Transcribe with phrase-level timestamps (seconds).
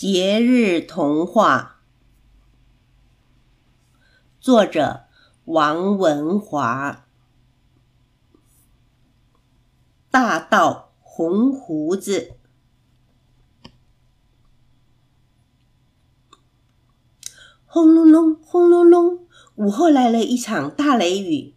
[0.00, 1.82] 节日童话，
[4.40, 5.04] 作者
[5.44, 7.06] 王文华。
[10.10, 12.32] 大盗红胡子，
[17.66, 19.26] 轰隆隆，轰隆隆，
[19.56, 21.54] 午后来了一场大雷雨，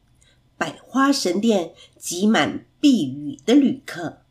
[0.57, 4.23] 百花神殿挤满避雨的旅客，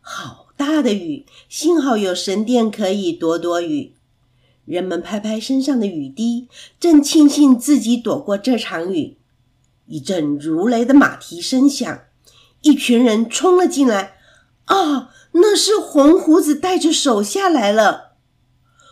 [0.00, 0.47] 好。
[0.58, 3.94] 大的雨，幸好有神殿可以躲躲雨。
[4.64, 6.48] 人们拍拍身上的雨滴，
[6.80, 9.18] 正庆幸自己躲过这场雨。
[9.86, 12.00] 一阵如雷的马蹄声响，
[12.62, 14.16] 一群人冲了进来。
[14.64, 18.16] 啊，那是红胡子带着手下来了。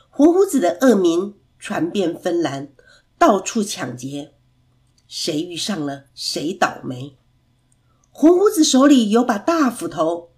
[0.08, 2.68] 红胡子的恶名传遍芬兰，
[3.18, 4.34] 到处抢劫，
[5.08, 7.16] 谁遇上了谁倒霉。
[8.12, 10.30] 红胡子手里有把大斧头。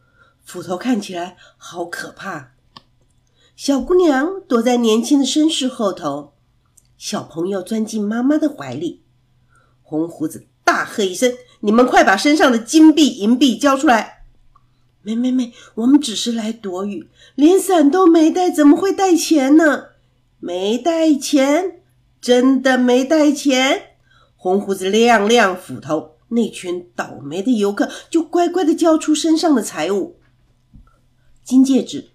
[0.48, 2.52] 斧头看起来好可怕。
[3.54, 6.32] 小姑娘躲在年轻的绅士后头，
[6.96, 9.02] 小朋友钻进妈妈的怀里。
[9.82, 14.22] 红胡子大喝一声：“你们快把身上的金币、银币交出来！”
[15.04, 19.88] 没没没，我们只是来躲雨，连伞都没带，怎么会带钱呢？
[20.40, 21.82] 没带钱，
[22.22, 23.96] 真的没带钱。
[24.34, 30.16] 红胡子亮亮斧头，那群倒霉的游客就乖乖的交出身上的财物。
[31.48, 32.10] 金戒指、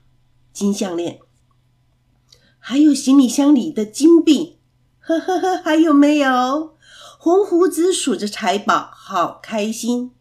[0.53, 1.17] 金项链，
[2.59, 4.59] 还有行李箱里的金币，
[4.99, 6.77] 呵呵呵，还有没有？
[7.17, 10.11] 红胡子数着财宝，好开心。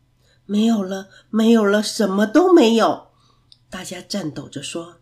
[0.47, 3.09] 没有了，没有了，什么都没有。
[3.69, 4.95] 大家颤抖着说：“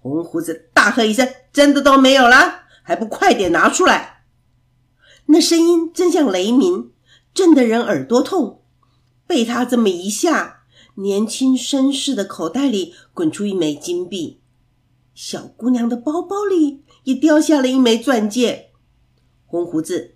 [0.00, 4.24] 红胡子大喝一声，真的都没有了，还不快点拿出来！”
[5.28, 6.90] 那声音真像雷鸣，
[7.34, 8.62] 震得人耳朵痛。
[9.26, 10.55] 被他这么一吓。
[10.96, 14.40] 年轻绅士的口袋里滚出一枚金币，
[15.14, 18.70] 小姑娘的包包里也掉下了一枚钻戒。
[19.44, 20.14] 红胡子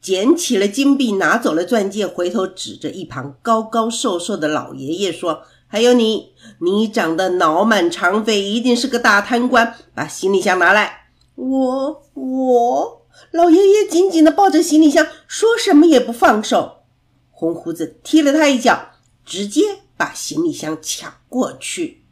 [0.00, 9.74] 捡起了金币，拿走了钻戒，回头指着一旁高高瘦瘦的老爷爷说：“还有你，你长得脑满肠肥，一定是个大贪官。
[9.94, 16.84] 把行李箱拿来。”我我老爷爷紧紧的抱着行李箱，说什么也不放手。
[17.30, 18.92] 红胡子踢了他一脚，
[19.24, 19.62] 直接。
[20.00, 22.06] 把行李箱抢过去！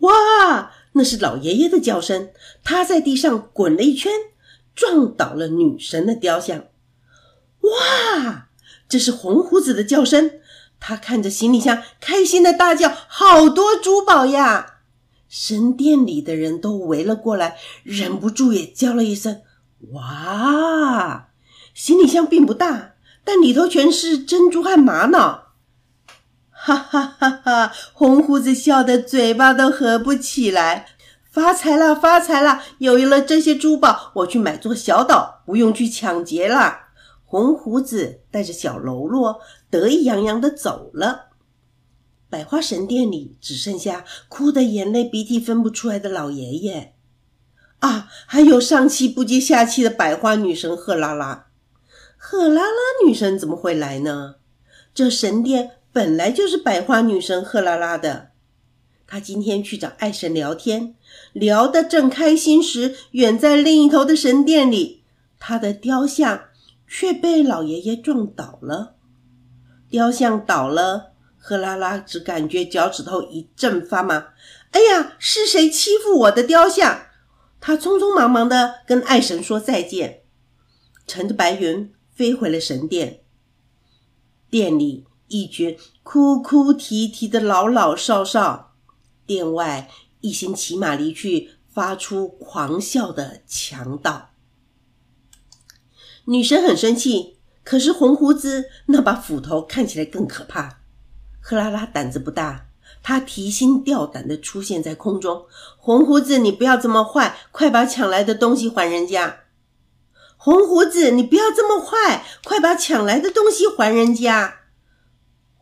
[0.00, 2.28] 哇，那是老爷爷的叫声。
[2.62, 4.12] 他在地上滚了一圈，
[4.74, 6.66] 撞倒了女神的雕像。
[7.60, 8.48] 哇，
[8.86, 10.32] 这是红胡子的叫声。
[10.78, 14.80] 他看着行李箱，开心的大叫：“好多珠宝呀！”
[15.30, 19.40] 神殿里的人都围了过来，忍不住也叫了一声
[19.92, 21.30] ：“哇！”
[21.72, 25.41] 行李箱并不大，但里头全是珍珠和玛瑙。
[26.64, 27.72] 哈哈哈哈！
[27.92, 30.86] 红胡子笑得嘴巴都合不起来。
[31.28, 32.62] 发财了，发财了！
[32.78, 36.78] 有了这些珠宝，我去买座小岛，不用去抢劫了。
[37.24, 39.40] 红胡子带着小喽啰
[39.70, 41.30] 得意洋洋地走了。
[42.30, 46.94] 百花神殿里只剩下哭得眼泪鼻涕分不出来的老爷爷
[47.80, 51.46] 啊，还有上气不接下气的百花女神赫拉拉。
[52.16, 54.36] 赫拉拉女神怎么会来呢？
[54.94, 55.72] 这神殿。
[55.92, 58.30] 本来就是百花女神赫拉拉的，
[59.06, 60.94] 她今天去找爱神聊天，
[61.34, 65.04] 聊得正开心时，远在另一头的神殿里，
[65.38, 66.44] 她的雕像
[66.88, 68.96] 却被老爷爷撞倒了。
[69.90, 74.28] 雕像倒了，赫拉拉只感觉脚趾头一阵发麻。
[74.70, 77.02] 哎呀，是谁欺负我的雕像？
[77.60, 80.22] 她匆匆忙忙的跟爱神说再见，
[81.06, 83.20] 乘着白云飞回了神殿。
[84.48, 85.04] 殿里。
[85.32, 88.74] 一群哭哭啼啼的老老少少，
[89.24, 89.88] 殿外
[90.20, 94.28] 一心骑马离去、发出狂笑的强盗。
[96.26, 100.80] 女神很生气，可是红胡子那把斧头看起来更可怕。
[101.40, 102.66] 赫拉拉胆子不大，
[103.02, 105.46] 她提心吊胆的出现在空中。
[105.78, 109.40] 红胡子，你不要这么坏，快把抢来的东西还人家！
[110.36, 114.61] 红胡子，你不要这么坏，快把抢来的东西还人家！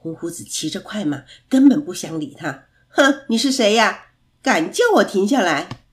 [0.02, 2.64] 红胡子骑着快马，根本不想理他。
[2.88, 4.06] 哼，你是谁呀？
[4.40, 5.84] 敢叫我停下来？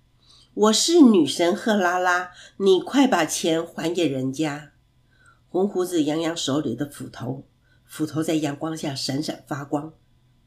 [0.54, 4.72] 我是女神赫拉拉，你快把钱还给人家。
[5.50, 7.50] 红胡子扬扬手里的斧头，
[7.86, 9.94] 斧头在阳光下闪闪发光。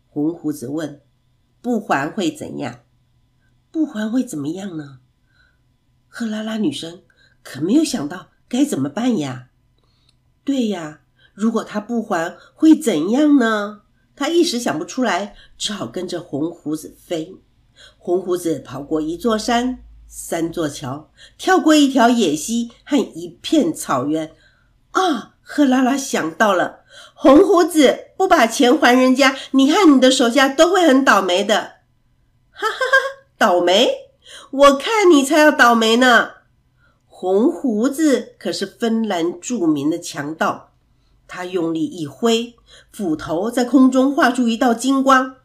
[0.09, 1.03] 红胡子问
[1.61, 2.81] ：“不还会怎样？
[3.71, 5.01] 不还会怎么样呢？”
[6.09, 7.03] 赫拉拉女神
[7.43, 9.51] 可没有想到该怎么办呀。
[10.45, 11.03] 对呀。
[11.41, 13.81] 如果他不还会怎样呢？
[14.15, 17.35] 他一时想不出来，只好跟着红胡子飞。
[17.97, 24.33] 红胡子跑过一座山，三座桥，跳过一条野溪和一片草原。
[24.91, 26.81] 啊，赫拉拉想到了，
[27.15, 31.57] 红胡子不把钱还人家，你和你的手下都会很倒霉的。
[32.51, 33.89] 哈哈哈，倒霉？
[34.51, 36.33] 我看你才要倒霉呢。
[37.07, 40.70] 红胡子可是芬兰著名的强盗，
[41.33, 42.57] 他用力一挥
[42.91, 45.37] 斧头，在空中画出一道金光。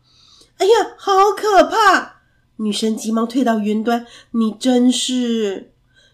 [0.57, 2.23] 哎呀，好可怕！
[2.55, 4.07] 女神急忙退到云端。
[4.31, 5.71] 你真是……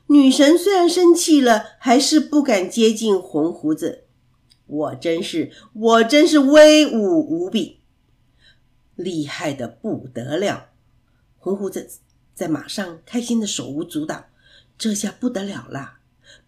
[0.07, 4.03] 女神虽然生气了，还是不敢接近红胡子。
[4.67, 7.79] 我真是，我真是威武无比，
[8.95, 10.71] 厉害的不得了。
[11.37, 11.87] 红胡子
[12.35, 14.25] 在马上开心的手舞足蹈。
[14.77, 15.99] 这下不得了了！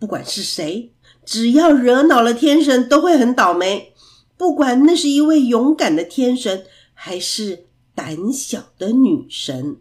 [0.04, 0.92] 不管是谁，
[1.24, 3.94] 只要惹恼了天神，都会很倒霉。
[4.36, 9.78] 不管那是一位勇敢的天神，还是胆小的女神。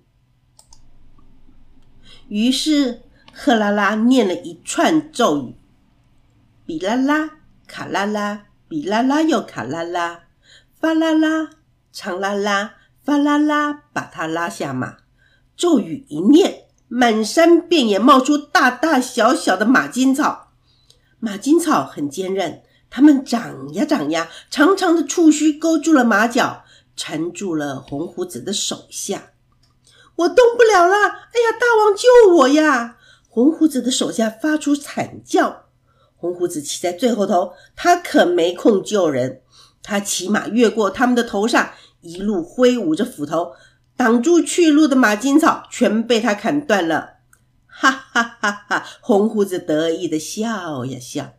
[2.29, 3.03] 于是，
[3.33, 5.57] 赫拉拉念了一串咒语：
[6.65, 7.29] 比拉拉、
[7.67, 10.27] 卡拉拉、比拉拉又卡拉拉、
[10.79, 11.51] 发拉拉、
[11.93, 14.99] 长拉拉、发拉拉，把他拉下马。
[15.57, 16.67] 咒语一念。
[16.95, 20.49] 满山遍野冒出大大小小的马金草，
[21.21, 29.31] 马金草很坚韧，它们长呀长呀，长长的触须勾住了马脚，缠住了红胡子的手下。
[30.17, 30.95] 我动不了了！
[30.95, 32.99] 哎呀，大王救我呀！
[33.27, 35.63] 红胡子的手下发出惨叫。
[36.17, 39.41] 红胡子骑在最后头，他可没空救人，
[39.83, 41.71] 他骑马越过他们的头上，
[42.03, 43.55] 一路挥舞着斧头。
[44.03, 47.19] 挡住去路的马金草全被他砍断了，
[47.69, 48.85] 哈哈哈哈！
[49.01, 51.35] 红胡子得意的笑呀笑。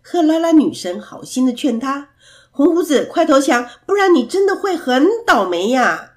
[0.00, 2.08] 赫拉拉女神好心的劝他
[2.50, 6.12] ：“红胡子，快投降，不然你真的会很倒霉呀！”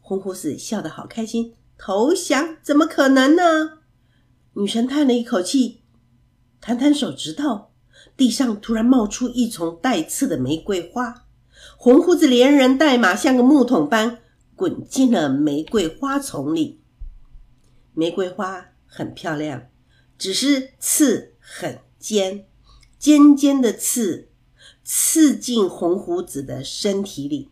[0.00, 2.56] 红胡子笑得好开心：“投降？
[2.62, 3.80] 怎么可能呢？”
[4.56, 5.82] 女神叹了一口气，
[6.58, 7.66] 弹弹手指头，
[8.16, 11.26] 地上突然冒出一丛带刺的玫瑰花。
[11.76, 14.20] 红胡子连人带马，像个木桶般。
[14.62, 16.80] 滚进了玫瑰花丛里。
[17.94, 19.66] 玫瑰花很漂亮，
[20.16, 22.46] 只是刺很尖，
[22.96, 24.30] 尖尖的刺
[24.84, 27.50] 刺进红胡子的身体里。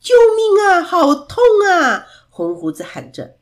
[0.00, 0.80] 救命啊！
[0.80, 1.36] 好痛
[1.70, 2.06] 啊！
[2.30, 3.36] 红胡子喊着：“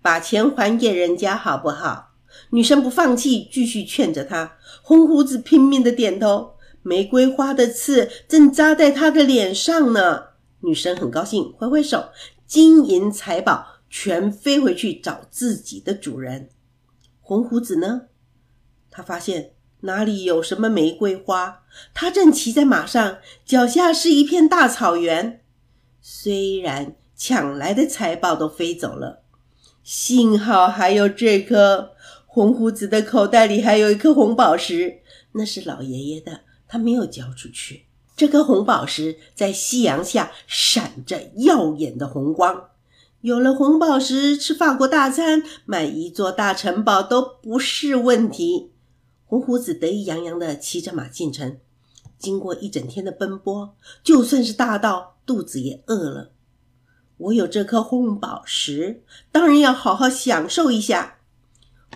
[0.00, 2.14] 把钱还给人家好不好？”
[2.50, 4.56] 女生不放弃，继续劝着他。
[4.84, 6.54] 红胡子拼命的点头。
[6.82, 10.30] 玫瑰花的刺正扎在他的脸上呢。
[10.60, 12.10] 女生很高兴，挥挥手，
[12.46, 16.50] 金银财宝全飞回去找自己的主人。
[17.20, 18.02] 红胡子呢？
[18.90, 21.62] 他发现哪里有什么玫瑰花？
[21.94, 25.42] 他正骑在马上，脚下是一片大草原。
[26.02, 29.22] 虽然抢来的财宝都飞走了，
[29.82, 31.92] 幸好还有这颗。
[32.26, 35.00] 红胡子的口袋里还有一颗红宝石，
[35.32, 36.40] 那是老爷爷的。
[36.70, 37.86] 他没有交出去。
[38.16, 42.68] 这颗红宝石在夕阳下闪着耀眼的红光。
[43.22, 48.70] 有了红宝石，吃法国大餐、买一座大城堡都不是问题。
[49.26, 51.58] 红胡子得意洋洋地骑着马进城。
[52.18, 53.74] 经过一整天的奔波，
[54.04, 56.30] 就算是大盗，肚子也饿了。
[57.16, 61.18] 我有这颗红宝石，当然要好好享受一下。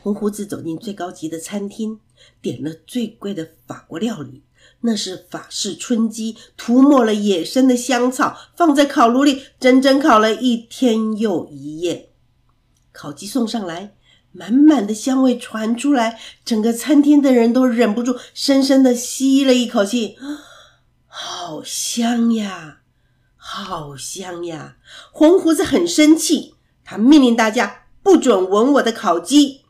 [0.03, 2.01] 红胡子走进最高级的餐厅，
[2.43, 4.43] 点了最贵的法国料理。
[4.81, 12.11] 那是法式春鸡，涂抹了野生的香草，放在烤炉里整整烤了一天又一夜。
[12.93, 13.95] 烤鸡送上来，
[14.33, 20.17] 满满的香味传出来，整个餐厅的人都忍不住深深的吸了一口气，
[21.07, 22.81] 好香呀，
[23.37, 24.77] 好香呀！
[25.13, 26.55] 红胡子很生气，
[26.85, 29.63] 他命令大家不准闻我的烤鸡。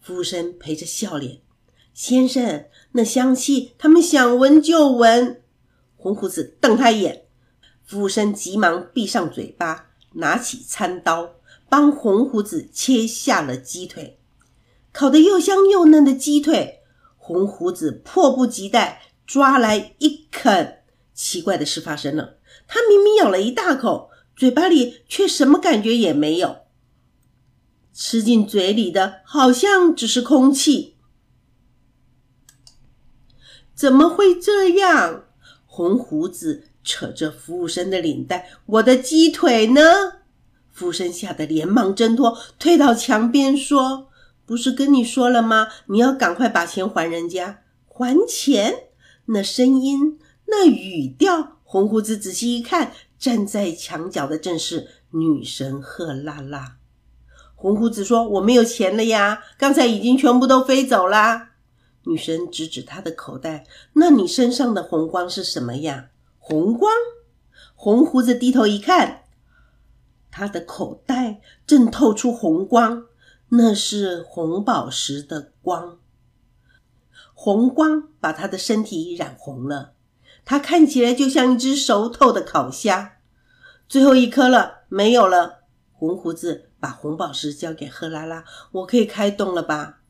[0.00, 1.38] 服务生陪着笑脸，
[1.92, 2.66] 先生。
[2.92, 5.42] 那香气，他们想闻就闻。
[5.96, 7.24] 红胡子瞪他一眼，
[7.84, 11.36] 服务生急忙闭上嘴巴，拿起餐刀
[11.70, 14.18] 帮红胡子切下了鸡腿。
[14.92, 16.80] 烤得又香又嫩的鸡腿，
[17.16, 20.80] 红胡子迫不及待抓来一啃。
[21.14, 22.36] 奇怪的事发生了，
[22.68, 26.56] 他明明咬了一大口，嘴巴里却什么感觉也没有，
[27.94, 30.91] 吃进嘴里的好像只是空气。
[33.82, 35.24] 怎么会这样？
[35.66, 39.82] 红胡子扯着服务生的领带，我的鸡腿呢？
[40.70, 44.06] 服务生吓得连忙挣脱，退到墙边说
[44.46, 45.66] ：“不是跟你说了吗？
[45.86, 47.62] 你要赶快把钱还人家。
[47.88, 48.72] 还钱？
[49.26, 51.56] 那声音，那语调。
[51.64, 56.76] 红胡子仔细一看，站在墙角的正是女神赫拉拉。
[57.56, 61.48] 红胡子说：“我没有钱了呀，刚才已经全部都飞走啦。”
[62.04, 66.92] 女神指指他的口袋：“那你身上的红光是什么呀？”红光。
[67.74, 69.24] 红胡子低头一看，
[70.30, 73.06] 他的口袋正透出红光，
[73.48, 75.98] 那是红宝石的光。
[77.34, 79.92] 红光把他的身体染红了，
[80.44, 83.18] 他看起来就像一只熟透的烤虾。
[83.88, 85.60] 最后一颗了，没有了。
[85.92, 86.68] 红胡子。
[86.82, 90.00] 把红宝石交给赫拉拉，我可以开动了吧？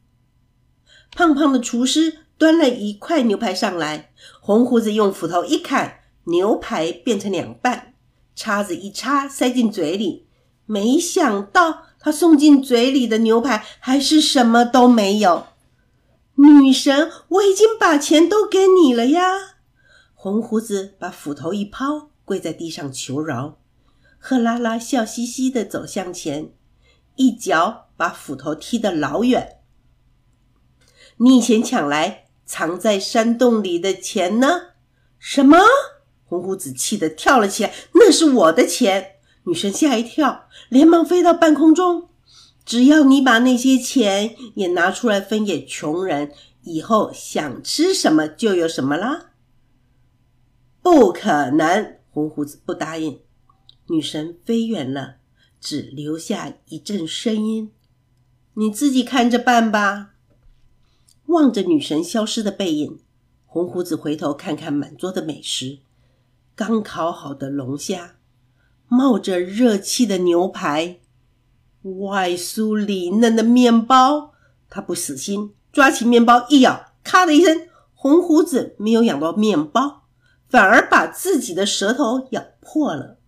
[1.15, 7.95] 胖胖的厨师端了一块牛排上来，红胡子用斧头一砍，牛排变成两半，
[8.35, 10.27] 叉子一插，塞进嘴里。
[10.65, 15.49] 没想到他送进嘴里的牛排还是什么都没有。
[16.37, 19.57] 女神，我已经把钱都给你了呀！
[20.15, 23.59] 红胡子把斧头一抛，跪在地上求饶。
[24.19, 26.53] 赫拉拉笑嘻嘻的走向前。
[27.17, 29.59] 一脚把斧头踢得老远。
[31.23, 34.71] 你以前抢来藏在山洞里的钱呢？
[35.21, 35.59] 什么？
[36.25, 37.73] 红胡子气得跳了起来。
[37.93, 39.17] 那是我的钱！
[39.45, 42.09] 女神吓一跳，连忙飞到半空中。
[42.65, 49.31] 只要你把那些钱也拿出来分给穷人，以后想吃什么就有什么啦。
[50.83, 51.99] 不可能！
[52.11, 53.21] 红胡子不答应。
[53.87, 55.17] 女神飞远了。
[55.61, 57.71] 只留下一阵声音，
[58.55, 60.12] 你自己看着办吧。
[61.33, 63.01] 望着女神消失的背影，
[63.47, 65.79] 红胡子回头看看满桌的美食：
[66.55, 68.17] 刚烤好的龙虾，
[68.87, 71.01] 冒着热气的牛排，
[72.05, 74.35] 外酥里嫩的面包。
[74.69, 80.05] 他不死心，抓起面包一咬，咔的一声，红胡子没有咬到面包，
[80.49, 83.19] 反而把自己的舌头咬破了。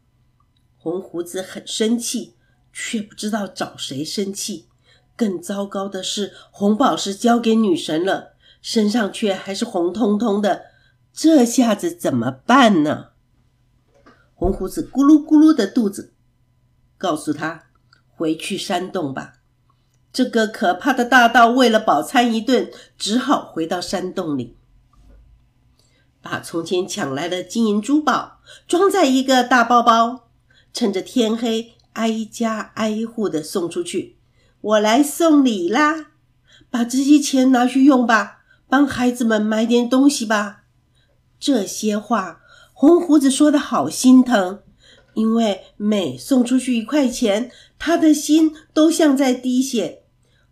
[0.77, 2.35] 红胡子很生气，
[2.71, 4.69] 却不知道找谁生气。
[5.17, 10.67] 更糟糕的是，红宝石交给女神了，身上却还是红彤彤的。
[11.13, 13.11] 这下子怎么办呢？
[14.35, 16.13] 红胡子咕噜咕噜的肚子
[16.99, 17.65] 告诉他
[18.17, 19.35] ：“回去山洞吧。”
[20.13, 24.57] 这个可怕的大盗为了饱餐一顿，只好回到山洞里，
[26.21, 30.29] 把从前抢来的金银珠宝装在一个大包包。
[30.73, 34.17] 趁着天黑，挨家挨户的送出去。
[34.65, 36.07] 我来送礼啦！
[36.71, 40.63] 把这些钱拿去用吧，帮孩子们买点东西吧。
[41.39, 42.41] 这些话，
[42.73, 44.61] 红胡子说的好心疼，
[45.13, 50.05] 因为每送出去一块钱，他的心都像在滴血。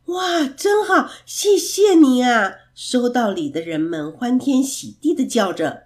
[0.07, 2.57] 哇，真好，谢谢你啊！
[2.75, 5.85] 收到礼的人们欢天喜地的叫着。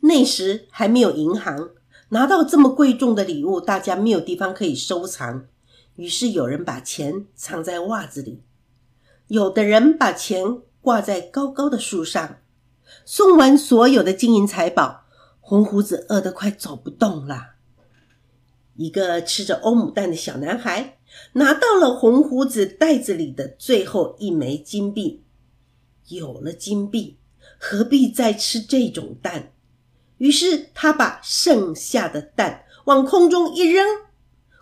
[0.00, 1.70] 那时还没有银行。
[2.10, 5.46] 拿到这么贵重的礼物，大家没有地方可以收藏，
[5.96, 8.42] 于是有人把钱藏在袜子里，
[9.28, 12.38] 有的人把钱挂在高高的树上。
[13.04, 15.04] 送完所有的金银财宝，
[15.40, 17.54] 红胡子饿得快走不动了。
[18.76, 20.98] 一个吃着欧姆蛋的小男孩
[21.32, 25.24] 拿到了红胡子袋子里的最后一枚金币，
[26.08, 27.16] 有了金币，
[27.58, 29.52] 何必再吃这种蛋？
[30.18, 33.84] 于是他把剩下的蛋往空中一扔，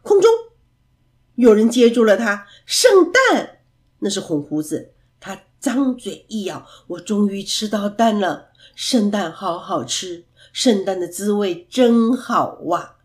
[0.02, 0.30] 空中
[1.36, 2.46] 有人接住了他。
[2.66, 3.58] 圣诞，
[3.98, 4.92] 那是红胡子。
[5.20, 8.48] 他张嘴一咬，我终于吃到蛋了。
[8.74, 12.96] 圣诞好好吃，圣诞的滋味真好哇！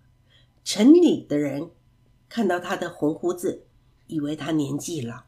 [0.63, 1.69] 城里的人
[2.27, 3.63] 看到他的红胡子，
[4.07, 5.23] 以为他年纪老，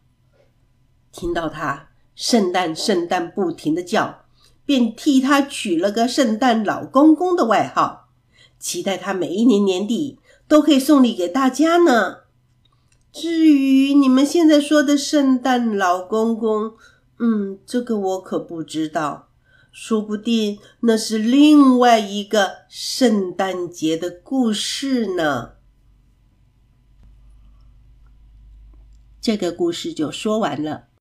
[1.12, 4.26] 听到他圣诞圣诞不停的叫。
[4.64, 8.08] 便替他取了个“圣诞老公公”的外号，
[8.58, 12.21] 期待他每一年年底都可以送礼给大家呢。
[13.12, 16.74] 至于你们现在说的“圣诞老公公”，
[17.20, 19.30] 嗯，这个我可不知道，
[19.72, 25.52] 说不定那是另外一个圣诞节的故事呢。
[29.20, 30.88] 这个故事就说完了。